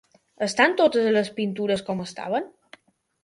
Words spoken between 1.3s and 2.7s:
pintures com estaven?